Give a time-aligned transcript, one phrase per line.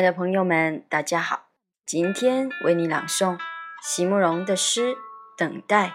[0.00, 1.50] 爱的朋友们，大家好！
[1.84, 3.38] 今天为你朗诵
[3.82, 4.94] 席慕容的诗
[5.36, 5.88] 《等待》。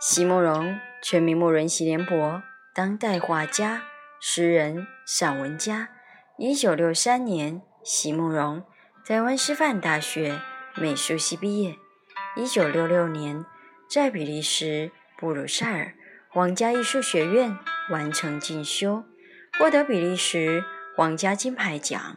[0.00, 2.42] 席慕容，全名慕容席联博，
[2.74, 3.84] 当代画家、
[4.20, 5.90] 诗人、散文家。
[6.36, 8.64] 一九六三年，席慕容
[9.06, 10.40] 台湾师范大学
[10.74, 11.76] 美术系毕业。
[12.34, 13.44] 一九六六年，
[13.88, 15.94] 在比利时布鲁塞尔
[16.28, 17.56] 皇家艺术学院
[17.90, 19.04] 完成进修，
[19.56, 20.64] 获得比利时
[20.96, 22.16] 皇家金牌奖。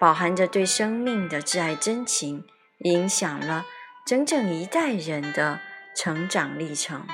[0.00, 2.46] 饱含着对生命的挚爱真情，
[2.78, 3.66] 影响了
[4.06, 5.60] 整整一代人的
[5.94, 7.06] 成长历程。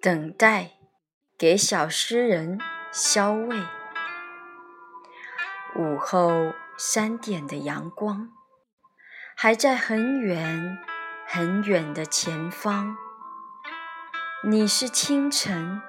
[0.00, 0.72] 等待，
[1.38, 2.58] 给小诗人
[2.90, 3.56] 消慰。
[5.76, 6.52] 午后。
[6.76, 8.30] 三点的阳光
[9.36, 10.78] 还在很远
[11.26, 12.96] 很远的前方。
[14.44, 15.80] 你是清晨，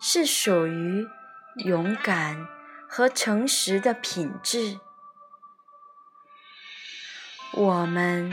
[0.00, 1.06] 是属于
[1.64, 2.46] 勇敢
[2.88, 4.80] 和诚实的品质。
[7.52, 8.32] 我们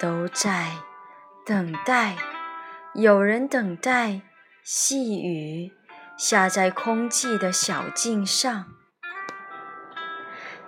[0.00, 0.78] 都在
[1.44, 2.16] 等待，
[2.94, 4.22] 有人等待
[4.62, 5.72] 细雨
[6.16, 8.73] 下在空气的小径上。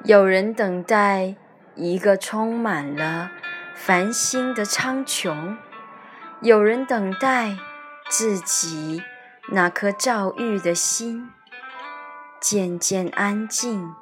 [0.07, 1.35] 有人等待
[1.75, 3.33] 一个充满了
[3.75, 5.57] 繁星的苍穹，
[6.41, 7.57] 有人等待
[8.09, 9.03] 自己
[9.49, 11.29] 那颗躁郁的心
[12.41, 13.97] 渐渐安静，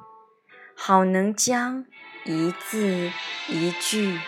[0.76, 1.86] 好能将
[2.24, 3.10] 一字
[3.48, 4.20] 一句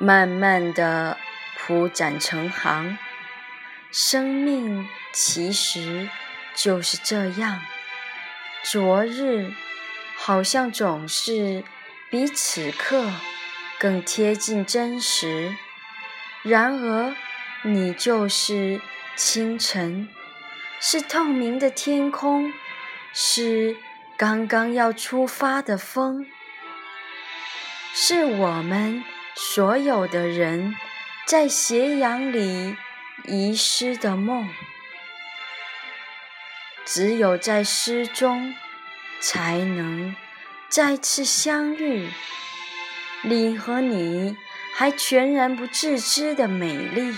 [0.00, 1.16] 慢慢的
[1.56, 2.98] 铺展成行。
[3.92, 6.08] 生命其实
[6.56, 7.60] 就是这样，
[8.64, 9.52] 昨日。
[10.24, 11.64] 好像总是
[12.08, 13.10] 比此刻
[13.76, 15.56] 更贴近真实。
[16.44, 17.16] 然而，
[17.62, 18.80] 你就是
[19.16, 20.08] 清晨，
[20.78, 22.52] 是透明的天空，
[23.12, 23.76] 是
[24.16, 26.24] 刚刚要出发的风，
[27.92, 29.02] 是我们
[29.34, 30.76] 所有的人
[31.26, 32.76] 在斜阳里
[33.24, 34.48] 遗失的梦。
[36.84, 38.54] 只有在诗中。
[39.22, 40.16] 才能
[40.68, 42.10] 再次相遇，
[43.22, 44.36] 你和你
[44.74, 47.14] 还全然不自知的美丽。